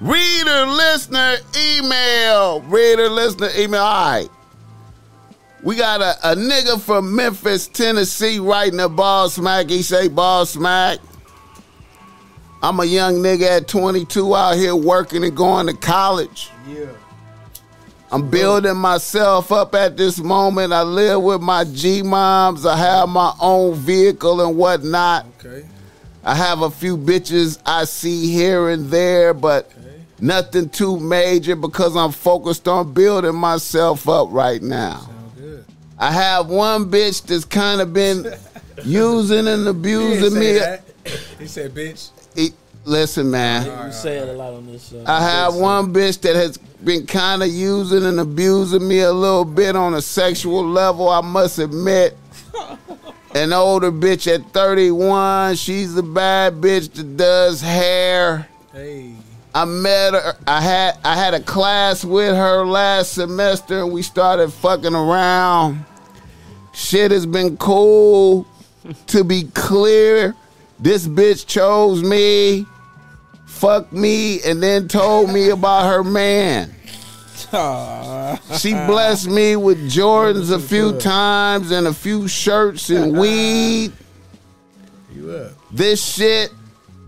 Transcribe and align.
Reader, 0.00 0.66
listener, 0.66 1.36
email. 1.56 2.60
Reader, 2.62 3.08
listener, 3.08 3.48
email. 3.56 3.82
All 3.82 4.12
right. 4.12 4.28
We 5.62 5.76
got 5.76 6.02
a, 6.02 6.32
a 6.32 6.36
nigga 6.36 6.78
from 6.78 7.16
Memphis, 7.16 7.68
Tennessee, 7.68 8.38
writing 8.38 8.80
a 8.80 8.88
ball 8.88 9.30
smack. 9.30 9.70
He 9.70 9.82
say 9.82 10.08
ball 10.08 10.44
smack. 10.44 10.98
I'm 12.62 12.80
a 12.80 12.84
young 12.84 13.16
nigga 13.16 13.58
at 13.58 13.68
22 13.68 14.34
out 14.34 14.56
here 14.56 14.76
working 14.76 15.24
and 15.24 15.36
going 15.36 15.66
to 15.66 15.74
college. 15.74 16.50
Yeah. 16.68 16.86
I'm 18.10 18.30
building 18.30 18.76
myself 18.76 19.50
up 19.52 19.74
at 19.74 19.96
this 19.96 20.18
moment. 20.18 20.72
I 20.72 20.82
live 20.82 21.22
with 21.22 21.40
my 21.40 21.64
G 21.64 22.02
moms. 22.02 22.64
I 22.64 22.76
have 22.76 23.08
my 23.08 23.34
own 23.40 23.74
vehicle 23.74 24.40
and 24.46 24.56
whatnot. 24.56 25.26
Okay. 25.38 25.66
I 26.24 26.34
have 26.34 26.62
a 26.62 26.70
few 26.70 26.96
bitches 26.96 27.58
I 27.66 27.84
see 27.84 28.32
here 28.32 28.68
and 28.70 28.90
there, 28.90 29.34
but 29.34 29.66
Okay. 29.66 30.00
nothing 30.20 30.68
too 30.70 30.98
major 30.98 31.54
because 31.56 31.96
I'm 31.96 32.12
focused 32.12 32.66
on 32.66 32.92
building 32.92 33.34
myself 33.34 34.08
up 34.08 34.28
right 34.30 34.62
now. 34.62 35.08
Good. 35.36 35.64
I 35.98 36.10
have 36.12 36.48
one 36.48 36.90
bitch 36.90 37.24
that's 37.26 37.44
kind 37.44 37.80
of 37.80 37.92
been 37.92 38.32
using 38.84 39.46
and 39.48 39.68
abusing 39.68 40.38
me. 40.38 40.52
that. 40.54 40.82
He 41.38 41.46
said, 41.46 41.74
bitch. 41.74 42.10
E- 42.36 42.50
Listen, 42.86 43.30
man. 43.30 43.86
We 43.86 43.92
say 43.92 44.18
it 44.18 44.28
a 44.28 44.32
lot 44.32 44.52
on 44.52 44.66
this 44.66 44.90
show. 44.90 45.02
I 45.06 45.22
have 45.22 45.54
uh, 45.54 45.58
one 45.58 45.92
bitch 45.94 46.20
that 46.20 46.36
has 46.36 46.58
been 46.58 47.06
kind 47.06 47.42
of 47.42 47.48
using 47.48 48.04
and 48.04 48.20
abusing 48.20 48.86
me 48.86 48.98
a 49.00 49.12
little 49.12 49.46
bit 49.46 49.74
on 49.74 49.94
a 49.94 50.02
sexual 50.02 50.66
level, 50.66 51.08
I 51.08 51.22
must 51.22 51.58
admit. 51.58 52.14
An 53.34 53.52
older 53.52 53.90
bitch 53.90 54.32
at 54.32 54.52
31, 54.52 55.56
she's 55.56 55.96
a 55.96 56.02
bad 56.02 56.54
bitch 56.54 56.92
that 56.92 57.16
does 57.16 57.60
hair. 57.60 58.48
Hey. 58.72 59.14
I 59.52 59.64
met 59.64 60.14
her. 60.14 60.34
I 60.46 60.60
had 60.60 60.98
I 61.04 61.16
had 61.16 61.34
a 61.34 61.40
class 61.40 62.04
with 62.04 62.34
her 62.34 62.64
last 62.64 63.12
semester, 63.12 63.82
and 63.82 63.92
we 63.92 64.02
started 64.02 64.52
fucking 64.52 64.94
around. 64.94 65.84
Shit 66.72 67.12
has 67.12 67.26
been 67.26 67.56
cool. 67.56 68.46
to 69.06 69.24
be 69.24 69.44
clear, 69.54 70.34
this 70.78 71.06
bitch 71.06 71.46
chose 71.46 72.02
me, 72.02 72.66
fucked 73.46 73.92
me, 73.92 74.42
and 74.42 74.62
then 74.62 74.88
told 74.88 75.32
me 75.32 75.50
about 75.50 75.86
her 75.86 76.04
man. 76.04 76.74
She 78.58 78.72
blessed 78.72 79.28
me 79.28 79.56
with 79.56 79.78
Jordans 79.90 80.50
a 80.50 80.58
few 80.58 80.98
times 80.98 81.70
and 81.70 81.86
a 81.86 81.92
few 81.94 82.28
shirts 82.28 82.90
and 82.90 83.16
weed. 83.18 83.92
You 85.14 85.30
up. 85.30 85.52
This 85.70 86.04
shit 86.04 86.50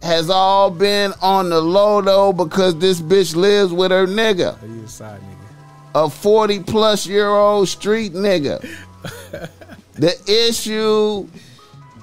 has 0.02 0.30
all 0.30 0.70
been 0.70 1.12
on 1.20 1.48
the 1.48 1.60
low 1.60 2.00
though 2.00 2.32
because 2.32 2.78
this 2.78 3.00
bitch 3.00 3.34
lives 3.34 3.72
with 3.72 3.90
her 3.90 4.06
nigga, 4.06 4.62
Are 4.62 4.66
you 4.66 4.84
a 4.84 4.88
side 4.88 5.20
nigga? 5.20 6.04
a 6.06 6.10
40 6.10 6.60
plus 6.60 7.06
year 7.06 7.28
old 7.28 7.68
street 7.68 8.12
nigga. 8.12 8.60
the 9.94 10.14
issue 10.48 11.26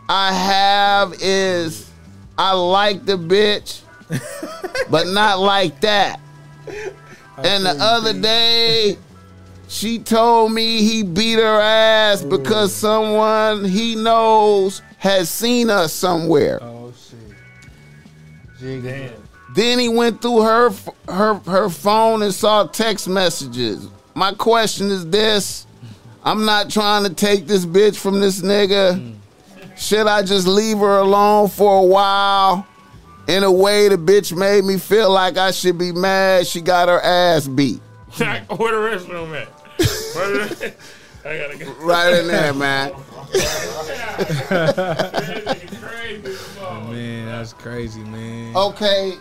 I 0.10 0.34
have 0.34 1.14
is 1.22 1.90
I 2.38 2.54
like 2.54 3.06
the 3.06 3.18
bitch, 3.18 3.82
but 4.90 5.08
not 5.08 5.40
like 5.40 5.80
that. 5.82 6.20
And 7.38 7.66
the 7.66 7.76
other 7.80 8.14
day, 8.14 8.98
she 9.68 10.00
told 10.00 10.52
me 10.52 10.80
he 10.84 11.04
beat 11.04 11.40
her 11.40 11.60
ass 11.60 12.22
because 12.22 12.74
someone 12.74 13.66
he 13.66 13.96
knows 13.96 14.82
has 15.00 15.30
seen 15.30 15.70
us 15.70 15.92
somewhere. 15.94 16.60
Oh, 16.62 16.94
shit. 18.60 18.84
Damn. 18.84 19.14
Then 19.56 19.80
he 19.80 19.90
went 19.90 20.22
through 20.22 20.42
her 20.42 20.72
her 21.08 21.36
her 21.46 21.70
phone 21.70 22.22
and 22.24 22.34
saw 22.34 22.66
text 22.66 23.08
messages. 23.08 23.88
My 24.16 24.34
question 24.34 24.88
is 24.88 25.10
this: 25.10 25.68
I'm 26.24 26.46
not 26.46 26.70
trying 26.70 27.04
to 27.04 27.14
take 27.14 27.46
this 27.46 27.66
bitch 27.66 27.98
from 27.98 28.20
this 28.20 28.42
nigga. 28.42 29.00
Mm. 29.00 29.16
Should 29.78 30.08
I 30.08 30.24
just 30.24 30.48
leave 30.48 30.78
her 30.80 30.98
alone 30.98 31.50
for 31.50 31.80
a 31.80 31.86
while? 31.86 32.68
In 33.28 33.44
a 33.44 33.52
way, 33.52 33.88
the 33.88 33.98
bitch 33.98 34.36
made 34.36 34.64
me 34.66 34.78
feel 34.78 35.10
like 35.10 35.38
I 35.38 35.52
should 35.52 35.78
be 35.78 35.92
mad. 35.92 36.46
She 36.46 36.62
got 36.62 36.90
her 36.90 37.02
ass 37.02 37.48
beat. 37.48 37.80
Where 38.18 38.38
the 38.38 38.54
restroom 38.56 39.40
at? 39.40 39.48
Where 40.16 40.48
the, 40.48 40.74
I 41.26 41.38
gotta 41.38 41.58
go. 41.58 41.72
Right 41.82 42.14
in 42.14 42.28
there, 42.28 42.54
man. 42.54 42.92
Man, 46.92 47.26
that's 47.26 47.54
crazy, 47.54 48.02
man. 48.02 48.56
Okay, 48.56 49.18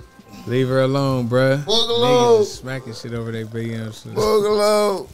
Leave 0.47 0.69
her 0.69 0.81
alone, 0.81 1.29
bruh. 1.29 1.63
Boogaloo. 1.65 2.41
Niggas 2.41 2.47
smacking 2.47 2.95
shit 2.95 3.15
over 3.15 3.31
their 3.31 3.47
BMs. 3.47 4.07
Boogaloo. 4.13 5.09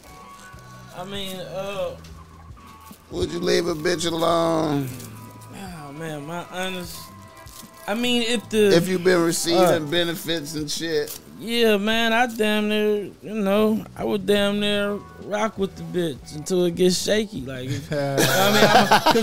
I 0.96 1.04
mean, 1.04 1.36
uh, 1.36 1.96
Would 3.10 3.30
you 3.30 3.38
leave 3.38 3.68
a 3.68 3.74
bitch 3.74 4.10
alone 4.10 4.88
oh 5.88 5.92
man, 5.92 6.26
my 6.26 6.44
honest. 6.50 6.96
I 7.88 7.94
mean, 7.94 8.22
if 8.22 8.48
the 8.50 8.76
if 8.76 8.86
you've 8.88 9.02
been 9.04 9.22
receiving 9.22 9.62
Uh. 9.62 9.90
benefits 9.90 10.54
and 10.54 10.70
shit? 10.70 11.18
yeah, 11.40 11.76
man, 11.76 12.12
I 12.12 12.26
damn 12.26 12.68
near, 12.68 13.04
you 13.22 13.34
know, 13.34 13.84
I 13.96 14.04
would 14.04 14.26
damn 14.26 14.60
near 14.60 14.98
rock 15.24 15.56
with 15.56 15.74
the 15.76 15.82
bitch 15.84 16.36
until 16.36 16.64
it 16.66 16.74
gets 16.74 17.00
shaky. 17.02 17.42
Like, 17.42 17.68
if, 17.70 17.90
I 17.92 17.96
mean, 18.52 18.66
I'm, 18.74 18.88
'cause 19.02 19.14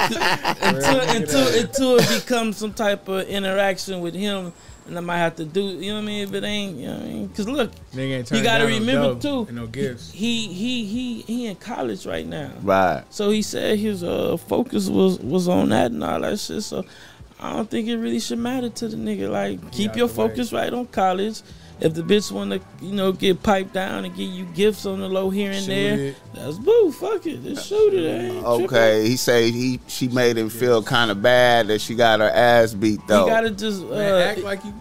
look, 0.00 0.62
until 0.62 1.00
until 1.16 1.60
until 1.60 1.96
it 1.98 2.22
becomes 2.24 2.56
some 2.56 2.72
type 2.72 3.06
of 3.08 3.28
interaction 3.28 4.00
with 4.00 4.14
him, 4.14 4.52
and 4.86 4.96
I 4.98 5.00
might 5.00 5.18
have 5.18 5.36
to 5.36 5.44
do, 5.44 5.62
you 5.62 5.90
know 5.92 5.96
what 5.96 6.02
I 6.02 6.06
mean? 6.06 6.28
If 6.28 6.34
it 6.34 6.44
ain't, 6.44 6.76
you 6.76 6.86
know 6.88 6.94
what 6.94 7.02
I 7.02 7.06
mean? 7.06 7.26
Because 7.28 7.48
look, 7.48 7.70
Nigga 7.94 8.30
You 8.36 8.42
gotta 8.42 8.64
down 8.66 8.72
no 8.72 8.78
remember, 8.78 9.20
too. 9.20 9.44
And 9.48 9.56
no 9.56 9.66
gifts. 9.66 10.10
he 10.10 10.48
he 10.48 10.84
he 10.86 11.20
he 11.22 11.46
in 11.46 11.56
college 11.56 12.04
right 12.06 12.26
now. 12.26 12.50
Right. 12.62 13.02
So 13.10 13.30
he 13.30 13.42
said 13.42 13.78
his 13.78 14.02
uh, 14.02 14.36
focus 14.36 14.88
was 14.88 15.18
was 15.20 15.48
on 15.48 15.68
that 15.70 15.90
and 15.92 16.02
all 16.02 16.20
that 16.20 16.38
shit. 16.40 16.62
So 16.62 16.84
I 17.40 17.52
don't 17.52 17.68
think 17.70 17.88
it 17.88 17.96
really 17.96 18.20
should 18.20 18.38
matter 18.38 18.68
to 18.70 18.88
the 18.88 18.96
nigga. 18.96 19.30
Like 19.30 19.70
keep 19.72 19.90
out 19.90 19.96
your 19.96 20.08
the 20.08 20.20
way. 20.22 20.28
focus 20.28 20.52
right 20.52 20.72
on 20.72 20.86
college. 20.86 21.42
If 21.80 21.92
the 21.94 22.02
bitch 22.02 22.30
wanna 22.30 22.60
you 22.80 22.92
know 22.92 23.10
get 23.10 23.42
piped 23.42 23.72
down 23.74 24.04
and 24.04 24.14
give 24.16 24.30
you 24.30 24.44
gifts 24.54 24.86
on 24.86 25.00
the 25.00 25.08
low 25.08 25.28
here 25.28 25.50
and 25.50 25.60
Shoot 25.64 25.66
there, 25.66 25.98
it. 25.98 26.16
that's 26.32 26.56
boo. 26.56 26.92
Fuck 26.92 27.26
it, 27.26 27.42
just 27.42 27.66
shoot 27.68 27.94
it. 27.94 28.06
I 28.08 28.24
ain't 28.26 28.44
tripping. 28.46 28.64
Okay, 28.66 29.08
he 29.08 29.16
say 29.16 29.50
he 29.50 29.80
she 29.88 30.06
made 30.08 30.38
him 30.38 30.48
feel 30.50 30.82
kind 30.84 31.10
of 31.10 31.20
bad 31.20 31.66
that 31.66 31.80
she 31.80 31.96
got 31.96 32.20
her 32.20 32.30
ass 32.30 32.72
beat 32.74 33.00
though. 33.08 33.24
You 33.24 33.30
gotta 33.30 33.50
just 33.50 33.82
uh, 33.82 33.86
Man, 33.88 34.28
act 34.28 34.38
like 34.44 34.64
you. 34.64 34.72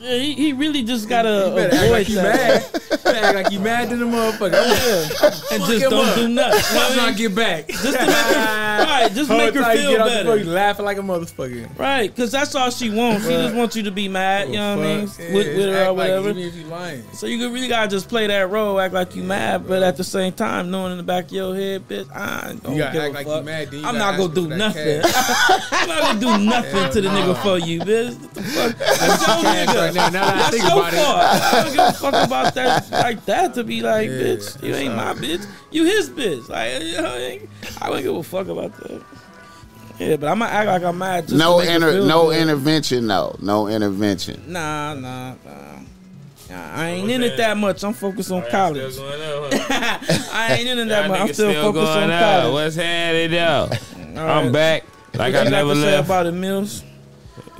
yeah, 0.00 0.16
he, 0.18 0.32
he 0.34 0.52
really 0.52 0.82
just 0.82 1.08
gotta 1.08 1.46
You 1.50 1.54
better 1.54 1.76
act 1.76 1.90
like 1.92 2.08
you 2.08 2.14
that. 2.16 2.72
mad. 2.72 2.82
You 3.04 3.10
act 3.20 3.34
like 3.36 3.52
you 3.52 3.60
mad 3.60 3.88
to 3.90 3.96
the 3.96 4.04
motherfucker. 4.06 4.52
I'm 4.52 5.32
and 5.32 5.40
Fuck 5.62 5.68
just 5.68 5.84
him 5.84 5.90
don't 5.90 6.08
up. 6.08 6.14
do 6.16 6.28
nothing. 6.28 6.34
You 6.34 6.34
know 6.34 6.50
I'm 6.50 6.90
what 6.90 6.90
I 6.90 6.94
trying 6.94 7.06
mean? 7.06 7.14
to 7.14 7.22
get 7.22 7.34
back. 7.36 7.68
Just 7.68 7.82
to 7.84 7.90
make 7.92 8.00
her, 8.00 8.34
right, 8.84 9.12
just 9.12 9.30
make 9.30 9.54
her 9.54 9.76
feel 9.76 9.96
better. 9.98 10.28
Fucking 10.30 10.46
laughing 10.46 10.84
like 10.84 10.98
a 10.98 11.02
motherfucker. 11.02 11.78
Right, 11.78 12.14
because 12.14 12.30
that's 12.32 12.54
all 12.54 12.70
she 12.70 12.90
wants. 12.90 13.24
She 13.26 13.32
just 13.32 13.54
wants 13.54 13.76
you 13.76 13.82
to 13.84 13.90
be 13.90 14.08
mad, 14.08 14.48
you 14.48 14.56
know 14.56 14.76
what 14.76 14.86
I 14.86 14.96
mean? 14.96 15.06
Fuck. 15.06 15.18
With, 15.18 15.56
with 15.56 15.74
her 15.74 15.82
or 15.86 15.92
like 15.92 15.96
whatever. 15.96 16.30
even 16.30 16.42
if 16.42 16.54
you 16.56 16.64
lying. 16.64 17.02
so 17.12 17.26
you 17.26 17.50
really 17.52 17.68
gotta 17.68 17.88
just 17.88 18.08
play 18.08 18.26
that 18.26 18.50
role, 18.50 18.78
act 18.80 18.94
like 18.94 19.14
you 19.14 19.22
mad, 19.22 19.66
but 19.68 19.82
at 19.82 19.96
the 19.96 20.04
same 20.04 20.32
time, 20.32 20.70
knowing 20.70 20.92
in 20.92 20.98
the 20.98 21.04
back 21.04 21.26
of 21.26 21.32
your 21.32 21.54
head, 21.54 21.86
bitch, 21.88 22.10
I 22.14 22.56
don't 22.62 22.74
You 22.76 22.82
give 22.84 22.94
a 22.94 23.08
like 23.10 23.26
fuck. 23.26 23.36
you 23.38 23.42
mad. 23.44 23.72
You 23.72 23.82
I'm 23.84 23.98
not 23.98 24.16
gonna 24.18 24.34
do 24.34 24.48
nothing. 24.48 25.00
I'm 25.04 25.88
not 25.88 26.00
gonna 26.02 26.20
do 26.20 26.44
nothing 26.44 26.92
to 26.92 27.00
the 27.00 27.08
nigga 27.08 27.42
for 27.42 27.58
you, 27.58 27.80
bitch. 27.80 28.18
What 28.20 28.34
the 28.34 28.42
fuck? 28.42 28.78
That's 28.78 29.26
your 29.26 29.36
nigga. 29.36 29.66
right 29.76 29.94
now. 29.94 30.08
Now 30.10 30.24
that 30.26 30.36
I 30.36 30.50
That's 30.50 30.62
your 30.62 30.70
fault. 30.70 30.92
I 30.92 31.62
don't 31.64 31.72
give 31.72 31.86
a 31.86 31.92
fuck 31.92 32.26
about 32.26 32.54
that 32.54 32.90
like 32.92 33.24
that 33.26 33.54
to 33.54 33.64
be 33.64 33.80
like, 33.82 34.08
bitch, 34.10 34.62
you 34.62 34.74
ain't 34.74 34.94
my 34.94 35.14
bitch. 35.14 35.46
You 35.70 35.84
his 35.84 36.10
bitch. 36.10 36.48
Like, 36.48 36.82
you 36.82 37.00
know, 37.00 37.14
I 37.14 37.16
ain't- 37.18 37.48
I 37.80 37.88
wouldn't 37.88 38.06
give 38.06 38.16
a 38.16 38.22
fuck 38.22 38.48
about 38.48 38.69
that. 38.78 39.02
Yeah, 39.98 40.16
but 40.16 40.28
I'm 40.28 40.38
gonna 40.38 40.50
act 40.50 40.66
like 40.66 40.82
I'm 40.82 40.96
mad. 40.98 41.28
Just 41.28 41.36
no 41.38 41.60
to 41.60 41.66
make 41.66 41.74
inter, 41.76 42.00
no 42.06 42.26
good. 42.28 42.40
intervention 42.40 43.06
though. 43.06 43.36
No 43.40 43.68
intervention. 43.68 44.42
Nah, 44.46 44.94
nah, 44.94 45.34
nah. 45.44 45.60
Nah, 46.50 46.72
I 46.74 46.88
ain't 46.88 47.10
in 47.10 47.22
it 47.22 47.36
that 47.36 47.56
much. 47.56 47.84
I'm 47.84 47.92
focused 47.92 48.32
on 48.32 48.42
college. 48.50 48.92
Still 48.94 49.08
going 49.08 49.52
up, 49.52 49.68
huh? 49.68 50.28
I 50.32 50.54
ain't 50.54 50.68
in 50.68 50.78
it 50.78 50.84
that 50.86 51.08
much. 51.08 51.20
I'm 51.20 51.28
niggas 51.28 51.34
still 51.34 51.52
focused 51.62 51.86
on 51.92 51.96
going 52.08 52.10
up. 52.10 52.20
college. 52.42 52.52
What's 52.54 52.76
happening 52.76 53.30
though? 53.30 54.20
All 54.22 54.28
I'm 54.46 54.52
back. 54.52 54.84
Like 55.14 55.34
What 55.34 55.46
I 55.46 55.50
never 55.50 55.74
to 55.74 55.80
say 55.80 55.86
left. 55.96 56.06
about 56.08 56.22
the 56.24 56.32
Mills? 56.32 56.82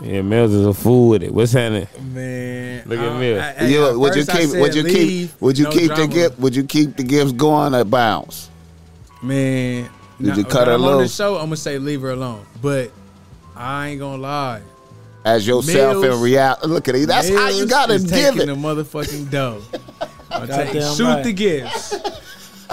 Yeah, 0.03 0.23
Mills 0.23 0.53
is 0.53 0.65
a 0.67 0.73
fool 0.73 1.11
with 1.11 1.23
it. 1.23 1.33
What's 1.35 1.53
happening? 1.53 1.87
Man, 2.15 2.83
Look 2.87 2.99
at 2.99 3.05
I- 3.13 3.19
me. 3.21 3.39
I- 3.39 3.53
I- 3.53 3.67
You, 3.67 3.99
would 4.01 4.15
you 4.17 4.25
keep? 4.25 4.51
Would 4.59 4.75
you 4.75 4.85
keep? 4.85 5.41
Would 5.43 5.59
you 5.59 5.65
no 5.65 5.71
keep 5.71 5.89
the 5.91 5.95
drama. 5.97 6.13
gift? 6.15 6.39
Would 6.39 6.57
you 6.57 6.65
keep 6.65 6.97
the 6.97 7.03
gifts 7.03 7.33
going 7.33 7.75
or 7.75 7.85
bounce? 7.85 8.49
Man, 9.23 9.89
Did 10.21 10.37
you 10.37 10.43
now, 10.43 10.49
cut 10.49 10.69
her 10.69 10.75
I'm 10.75 10.85
on 10.85 10.99
the 10.99 11.09
show, 11.09 11.37
I'm 11.37 11.45
gonna 11.47 11.57
say 11.57 11.79
leave 11.79 12.03
her 12.03 12.11
alone. 12.11 12.45
But 12.61 12.91
I 13.57 13.89
ain't 13.89 14.01
gonna 14.01 14.21
lie. 14.21 14.63
As 15.25 15.47
yourself 15.47 15.97
in 15.97 16.03
Mills- 16.03 16.21
reality. 16.23 16.67
Look 16.67 16.89
at 16.89 16.95
it. 16.95 17.07
That's 17.07 17.29
how 17.29 17.49
you 17.49 17.67
gotta 17.67 17.95
is 17.95 18.05
give 18.05 18.35
taking 18.35 18.43
it. 18.43 18.47
the 18.47 18.55
motherfucking 18.55 19.31
dough. 19.31 19.63
I'll 20.31 20.47
take, 20.47 20.73
shoot 20.73 21.01
right. 21.05 21.25
the 21.25 21.33
gifts. 21.33 21.95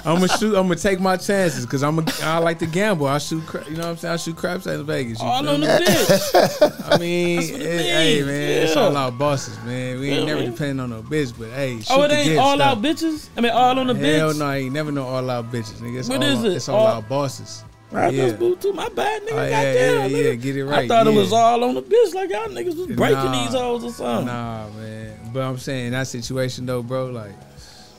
I'm 0.08 0.16
gonna 0.16 0.28
shoot. 0.38 0.56
I'm 0.56 0.64
gonna 0.68 0.76
take 0.76 1.00
my 1.02 1.18
chances 1.18 1.66
because 1.66 1.84
I'm 1.84 2.00
a, 2.00 2.06
I 2.24 2.38
like 2.38 2.60
to 2.60 2.66
gamble. 2.66 3.08
I 3.08 3.18
shoot. 3.18 3.46
cra- 3.46 3.66
You 3.70 3.76
know 3.76 3.82
what 3.84 3.88
I'm 3.90 3.98
saying? 3.98 4.14
I 4.14 4.18
shoot 4.18 4.38
craps 4.38 4.66
in 4.66 4.86
Vegas. 4.86 5.20
You 5.20 5.26
oh, 5.28 5.30
All 5.30 5.42
feel 5.44 5.50
on 5.56 5.60
the 5.60 5.68
bitch. 5.68 6.92
I 6.94 6.98
mean, 6.98 7.36
That's 7.36 7.50
it 7.50 7.62
hey 7.62 8.16
means. 8.16 8.26
man, 8.28 8.64
it's 8.64 8.76
all 8.78 8.96
out 8.98 9.18
bosses, 9.18 9.58
man. 9.66 10.00
We 10.00 10.10
ain't 10.10 10.18
Feel 10.20 10.26
never 10.28 10.40
me? 10.40 10.46
depending 10.48 10.80
on 10.80 10.90
no 10.92 11.02
bitch, 11.04 11.38
but 11.38 11.50
hey, 11.50 11.76
oh, 11.76 11.80
shoot 11.82 11.88
Oh, 11.94 12.04
it 12.04 12.12
ain't 12.12 12.26
gifts, 12.26 12.40
all 12.40 12.58
though. 12.58 12.64
out 12.64 12.82
bitches. 12.82 13.30
I 13.38 13.42
mean, 13.42 13.52
all 13.52 13.78
on 13.80 13.88
the 13.88 13.94
Hell 13.96 14.34
bitch. 14.34 14.40
no, 14.40 14.46
I 14.46 14.58
ain't 14.58 14.74
never 14.74 14.92
know 14.94 15.06
all 15.06 15.30
out 15.30 15.52
bitches, 15.52 15.74
nigga. 15.82 16.00
It's 16.00 16.10
What 16.10 16.18
all 16.24 16.24
is 16.30 16.40
out, 16.40 16.46
it? 16.46 16.52
It's 16.54 16.70
all 16.70 16.80
All- 16.80 16.88
out 16.88 17.10
bosses. 17.10 17.64
Right, 17.92 18.14
Yeah. 18.14 18.26
that's 18.28 18.38
boo 18.40 18.56
too. 18.58 18.74
My 18.74 18.90
bad, 18.90 19.22
nigga. 19.24 19.32
Oh, 19.32 19.36
yeah, 19.44 19.50
yeah, 19.50 19.96
Goddamn, 19.96 20.12
yeah, 20.12 20.18
nigga. 20.18 20.42
get 20.42 20.56
it 20.58 20.66
right. 20.66 20.74
I 20.74 20.78
right, 20.80 20.88
thought 20.90 21.08
it 21.08 21.14
was 21.14 21.32
all 21.34 21.64
on 21.64 21.74
the 21.76 21.82
bitch. 21.82 22.14
Like 22.14 22.30
y'all 22.30 22.48
niggas 22.48 22.78
was 22.78 22.88
breaking 22.96 23.16
Nah. 23.18 23.46
these 23.46 23.54
hoes 23.54 23.84
or 23.86 23.92
something. 23.92 24.26
Nah, 24.28 24.70
man. 24.70 25.14
But 25.34 25.42
I'm 25.44 25.58
saying 25.58 25.92
that 25.92 26.08
situation 26.08 26.66
though, 26.66 26.82
bro, 26.84 27.08
like 27.08 27.32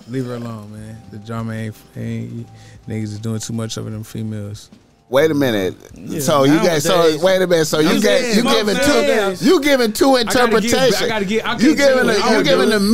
leave 0.09 0.27
her 0.27 0.35
alone, 0.35 0.73
man. 0.73 0.97
The 1.11 1.19
drama 1.19 1.53
ain't 1.53 1.77
ain't 1.97 2.47
niggas 2.89 3.03
is 3.05 3.19
doing 3.19 3.41
too 3.41 3.53
much 3.53 3.77
over 3.79 3.91
them 3.91 4.05
females. 4.05 4.71
Wait 5.11 5.31
a 5.31 5.35
minute. 5.35 5.75
Yeah, 5.95 6.21
so 6.21 6.45
you 6.45 6.59
guys, 6.59 6.85
so 6.85 7.17
wait 7.23 7.41
a 7.41 7.47
minute. 7.47 7.65
So 7.65 7.79
you 7.79 7.89
I'm 7.89 8.01
get 8.01 8.37
you 8.37 8.43
giving 8.43 8.77
two 8.77 9.47
you 9.47 9.61
giving 9.63 9.91
two 9.95 10.13
gotta 10.13 10.25
give- 10.27 10.35
interpretations. 10.37 11.01
I 11.03 11.09
gotta 11.09 11.25
get- 11.25 11.47
I 11.47 11.53
you 11.53 11.75
can't 11.75 11.79
giving 11.79 11.97
do 11.99 12.05
the 12.05 12.13
it. 12.19 12.31
You 12.31 12.37
would 12.37 12.45
giving 12.45 12.69
the 12.69 12.79
Know 12.79 12.93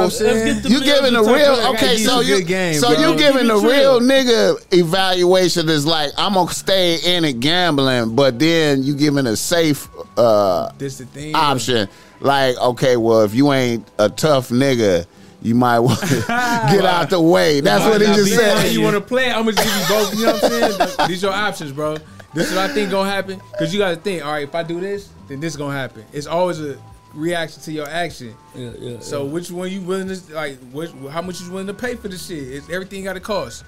meals. 0.00 0.18
saying? 0.18 0.34
Let's 0.46 0.54
get 0.54 0.62
the 0.62 0.70
You 0.70 0.80
giving 0.80 1.12
the 1.12 1.22
real 1.22 1.74
okay? 1.74 1.98
So 1.98 2.20
you 2.20 2.36
you 2.36 2.44
game, 2.44 2.74
so 2.80 2.94
bro. 2.94 3.10
you 3.10 3.18
giving 3.18 3.46
the 3.48 3.56
real 3.56 4.00
real. 4.00 4.00
nigga 4.00 4.56
evaluation 4.72 5.68
is 5.68 5.84
like 5.84 6.12
I'm 6.16 6.32
gonna 6.32 6.50
stay 6.50 6.96
in 7.16 7.26
it 7.26 7.40
gambling, 7.40 8.14
but 8.16 8.38
then 8.38 8.82
you 8.82 8.94
giving 8.94 9.26
a 9.26 9.36
safe 9.36 9.86
uh 10.16 10.70
This 10.78 10.96
the 10.96 11.04
thing. 11.04 11.34
option. 11.34 11.88
Like 12.20 12.56
okay, 12.56 12.96
well 12.96 13.20
if 13.20 13.34
you 13.34 13.52
ain't 13.52 13.86
a 13.98 14.08
tough 14.08 14.48
nigga, 14.48 15.04
you 15.42 15.54
might 15.54 15.78
want 15.78 16.00
to 16.00 16.06
get 16.26 16.84
out 16.84 17.10
the 17.10 17.20
way. 17.20 17.60
That's 17.60 17.84
what 17.84 18.00
he 18.00 18.06
just 18.08 18.24
be 18.24 18.32
how 18.32 18.56
said. 18.58 18.72
You 18.72 18.82
want 18.82 18.94
to 18.94 19.00
play? 19.00 19.30
I'm 19.30 19.44
gonna 19.44 19.52
just 19.52 19.66
give 19.66 19.76
you 19.76 19.88
both. 19.88 20.14
You 20.18 20.26
know 20.26 20.32
what 20.32 20.44
I'm 20.44 20.88
saying? 20.88 21.08
These 21.08 21.22
your 21.22 21.32
options, 21.32 21.72
bro. 21.72 21.96
This 22.32 22.50
is 22.50 22.56
what 22.56 22.70
I 22.70 22.74
think 22.74 22.90
gonna 22.90 23.10
happen. 23.10 23.40
Cause 23.58 23.72
you 23.72 23.78
gotta 23.78 23.96
think. 23.96 24.24
All 24.24 24.32
right, 24.32 24.44
if 24.44 24.54
I 24.54 24.62
do 24.62 24.80
this, 24.80 25.10
then 25.28 25.40
this 25.40 25.54
is 25.54 25.56
gonna 25.56 25.76
happen. 25.76 26.04
It's 26.12 26.26
always 26.26 26.60
a 26.60 26.78
reaction 27.14 27.62
to 27.62 27.72
your 27.72 27.88
action. 27.88 28.34
Yeah, 28.54 28.70
yeah. 28.78 29.00
So 29.00 29.24
which 29.24 29.50
one 29.50 29.70
you 29.70 29.80
willing 29.80 30.08
to 30.08 30.34
like? 30.34 30.58
Which, 30.70 30.90
how 31.10 31.22
much 31.22 31.40
you 31.40 31.50
willing 31.50 31.66
to 31.66 31.74
pay 31.74 31.96
for 31.96 32.08
this 32.08 32.26
shit? 32.26 32.38
It's, 32.38 32.70
everything 32.70 33.04
got 33.04 33.16
a 33.16 33.20
cost. 33.20 33.64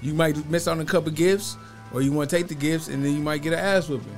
You 0.00 0.14
might 0.14 0.48
miss 0.50 0.66
out 0.66 0.72
on 0.72 0.80
a 0.80 0.84
couple 0.84 1.12
gifts, 1.12 1.56
or 1.92 2.02
you 2.02 2.10
want 2.10 2.28
to 2.28 2.36
take 2.36 2.48
the 2.48 2.54
gifts 2.54 2.88
and 2.88 3.04
then 3.04 3.14
you 3.14 3.20
might 3.20 3.42
get 3.42 3.52
an 3.52 3.60
ass 3.60 3.88
whipping. 3.88 4.16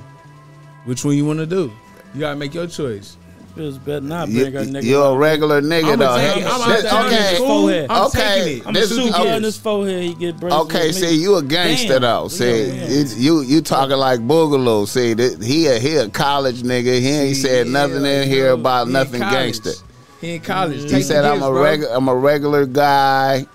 Which 0.85 1.05
one 1.05 1.15
you 1.15 1.25
want 1.25 1.39
to 1.39 1.45
do? 1.45 1.71
You 2.13 2.21
gotta 2.21 2.35
make 2.35 2.53
your 2.53 2.67
choice. 2.67 3.17
Bitch 3.55 3.83
better 3.85 4.01
not 4.01 4.27
You, 4.27 4.45
her 4.45 4.51
nigga. 4.51 4.83
you're 4.83 5.13
a 5.13 5.17
regular 5.17 5.61
nigga 5.61 5.93
I'm 5.93 5.99
though. 5.99 6.17
take. 6.17 6.43
I'm- 6.45 6.61
I'm 6.61 6.69
this- 6.69 6.85
okay, 6.93 7.29
It's 7.31 7.39
forehead. 7.39 7.87
I'm 7.89 8.05
okay. 8.07 8.19
taking 8.43 8.57
it. 8.57 8.67
I'm 8.67 8.73
this 8.73 8.89
gonna 8.89 9.03
is 9.07 9.15
okay. 9.15 9.35
on 9.35 9.43
his 9.43 9.57
forehead. 9.57 10.03
He 10.03 10.13
get 10.13 10.39
braces. 10.39 10.59
Okay, 10.59 10.91
see, 10.91 11.15
you 11.15 11.35
a 11.37 11.41
gangster 11.41 11.87
Damn. 11.99 12.01
though. 12.01 12.27
See, 12.27 12.65
Yeah. 12.67 13.05
you 13.15 13.41
you 13.41 13.61
talking 13.61 13.95
like 13.95 14.19
Boogaloo. 14.19 14.87
See, 14.89 15.13
that 15.13 15.41
he 15.41 15.67
a 15.67 15.79
he 15.79 15.95
a 15.95 16.09
college 16.09 16.63
nigga. 16.63 16.99
He 16.99 17.09
ain't 17.09 17.37
said 17.37 17.67
Yeah, 17.67 17.71
nothing 17.73 18.05
in 18.05 18.27
here 18.27 18.47
know, 18.47 18.53
about 18.55 18.87
he 18.87 18.93
nothing 18.93 19.21
gangster. 19.21 19.71
He 20.19 20.35
in 20.35 20.41
college. 20.41 20.77
Mm-hmm. 20.79 20.87
He 20.87 20.91
Take 20.95 21.03
said 21.05 21.23
I'm 21.23 21.35
gifts, 21.35 21.45
a 21.45 21.53
regular 21.53 21.93
I'm 21.95 22.07
a 22.09 22.15
regular 22.15 22.65
guy 22.65 23.45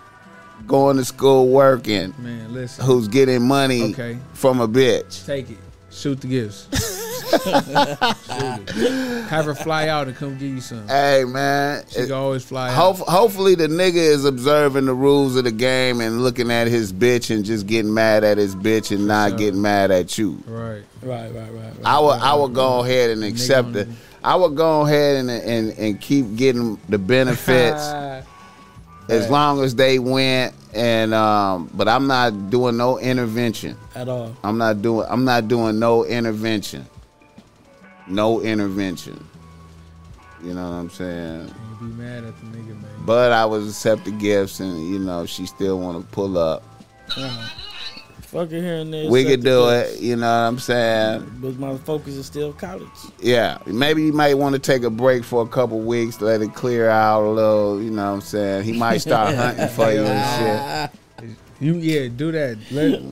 going 0.67 0.96
to 0.96 1.05
school 1.05 1.49
working 1.49 2.14
Man, 2.19 2.55
listen. 2.55 2.85
who's 2.87 3.06
getting 3.08 3.43
money 3.43 3.91
Okay. 3.93 4.19
from 4.32 4.61
a 4.61 4.69
bitch. 4.69 5.26
Take 5.26 5.50
it. 5.50 5.58
Shoot 5.91 6.20
the 6.23 6.29
gifts. 6.29 6.69
Shoot 7.31 7.41
it. 8.77 9.29
Have 9.29 9.44
her 9.44 9.55
fly 9.55 9.88
out 9.88 10.09
and 10.09 10.17
come 10.17 10.32
give 10.38 10.50
you 10.50 10.61
some. 10.61 10.87
Hey 10.88 11.25
man, 11.27 11.85
She 11.88 12.03
can 12.03 12.12
always 12.12 12.44
fly 12.44 12.71
Hope, 12.73 13.00
out. 13.00 13.09
hopefully 13.09 13.55
the 13.55 13.69
nigga 13.69 13.94
is 13.97 14.25
observing 14.25 14.87
the 14.87 14.94
rules 14.94 15.37
of 15.37 15.44
the 15.44 15.53
game 15.53 16.00
and 16.00 16.23
looking 16.23 16.50
at 16.50 16.67
his 16.67 16.93
bitch 16.93 17.35
and 17.35 17.44
just 17.44 17.67
getting 17.67 17.93
mad 17.94 18.25
at 18.25 18.38
his 18.38 18.55
bitch 18.56 18.91
and 18.94 19.06
not 19.06 19.31
sure. 19.31 19.38
getting 19.38 19.62
mad 19.62 19.91
at 19.91 20.19
you. 20.19 20.43
Right. 20.47 20.82
Right, 21.03 21.32
right, 21.32 21.53
right. 21.53 21.53
right. 21.53 21.75
I 21.85 21.99
would 22.00 22.19
I 22.21 22.35
would 22.35 22.55
go 22.55 22.81
ahead 22.85 23.11
and 23.11 23.25
accept 23.25 23.75
it. 23.77 23.88
I 24.23 24.37
would 24.37 24.56
go 24.56 24.82
ahead 24.82 25.17
and 25.17 25.31
and, 25.31 25.71
and 25.79 26.00
keep 26.00 26.37
getting 26.37 26.79
the 26.88 26.99
benefits 26.99 27.82
as 29.09 29.31
long 29.31 29.62
as 29.62 29.75
they 29.75 29.99
went 29.99 30.55
and 30.75 31.12
um 31.15 31.71
but 31.75 31.88
I'm 31.88 32.06
not 32.06 32.50
doing 32.50 32.77
no 32.77 32.99
intervention. 32.99 33.77
At 33.94 34.09
all. 34.09 34.37
I'm 34.44 34.59
not 34.59 34.82
doing 34.82 35.06
I'm 35.09 35.25
not 35.25 35.49
doing 35.49 35.79
no 35.79 36.05
intervention. 36.05 36.87
No 38.10 38.40
intervention. 38.40 39.24
You 40.42 40.54
know 40.54 40.62
what 40.62 40.76
I'm 40.76 40.90
saying? 40.90 41.54
Be 41.80 41.86
mad 41.86 42.24
at 42.24 42.36
the 42.38 42.46
nigga, 42.46 42.80
man. 42.80 42.90
But 43.06 43.32
I 43.32 43.44
was 43.44 43.68
accepting 43.68 44.18
gifts 44.18 44.60
and 44.60 44.88
you 44.88 44.98
know 44.98 45.26
she 45.26 45.46
still 45.46 45.78
want 45.78 46.00
to 46.00 46.12
pull 46.12 46.38
up. 46.38 46.62
Uh-huh. 47.16 47.48
Fuck 48.22 48.52
it 48.52 48.62
here 48.62 48.76
and 48.76 48.94
there. 48.94 49.10
we 49.10 49.24
could 49.24 49.42
do 49.42 49.58
bitch. 49.62 49.94
it. 49.94 50.00
You 50.00 50.16
know 50.16 50.26
what 50.26 50.48
I'm 50.48 50.58
saying? 50.58 51.38
But 51.40 51.58
my 51.58 51.76
focus 51.78 52.14
is 52.14 52.26
still 52.26 52.52
college. 52.52 52.88
Yeah, 53.18 53.58
maybe 53.66 54.04
you 54.04 54.12
might 54.12 54.34
want 54.34 54.54
to 54.54 54.60
take 54.60 54.84
a 54.84 54.90
break 54.90 55.24
for 55.24 55.42
a 55.42 55.48
couple 55.48 55.80
weeks, 55.80 56.20
let 56.20 56.40
it 56.40 56.54
clear 56.54 56.88
out 56.88 57.24
a 57.24 57.28
little. 57.28 57.82
You 57.82 57.90
know 57.90 58.04
what 58.04 58.14
I'm 58.14 58.20
saying? 58.20 58.64
He 58.64 58.72
might 58.72 58.98
start 58.98 59.34
hunting 59.36 59.68
for 59.68 59.90
you 59.92 60.02
and 60.04 60.90
shit. 61.20 61.36
You 61.60 61.74
yeah, 61.74 62.08
do 62.08 62.30
that. 62.32 62.58
Let 62.70 63.02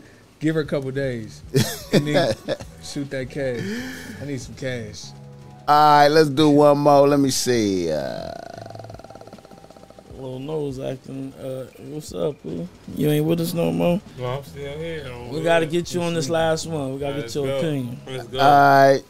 give 0.40 0.54
her 0.54 0.60
a 0.62 0.66
couple 0.66 0.90
days. 0.90 1.42
And 1.90 2.06
then 2.06 2.34
shoot 2.82 3.08
that 3.10 3.30
cash. 3.30 3.60
I 4.20 4.26
need 4.26 4.38
some 4.40 4.54
cash. 4.56 5.06
All 5.66 5.74
right, 6.00 6.08
let's 6.08 6.28
do 6.28 6.50
one 6.50 6.76
more. 6.76 7.08
Let 7.08 7.18
me 7.18 7.30
see. 7.30 7.90
Uh, 7.90 8.30
Little 10.12 10.38
nose 10.38 10.78
acting. 10.80 11.32
Uh, 11.34 11.64
what's 11.88 12.12
up, 12.12 12.42
boo? 12.42 12.68
You 12.94 13.08
ain't 13.08 13.24
with 13.24 13.40
us 13.40 13.54
no 13.54 13.72
more. 13.72 14.00
No, 14.18 14.26
I'm 14.26 14.44
still 14.44 14.76
here. 14.78 15.10
We 15.30 15.42
gotta 15.42 15.64
get 15.64 15.94
you 15.94 16.02
on 16.02 16.12
this 16.12 16.28
last 16.28 16.66
one. 16.66 16.92
We 16.92 16.98
gotta 16.98 17.14
get 17.14 17.20
Let's 17.22 17.34
your 17.34 17.46
go. 17.46 17.58
opinion. 17.58 18.00
Let's 18.06 18.26
go. 18.28 18.38
all 18.38 18.92
right. 18.92 19.02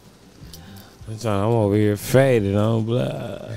I'm 1.09 1.27
over 1.27 1.75
here 1.75 1.97
faded 1.97 2.55
on 2.55 2.85
blood. 2.85 3.57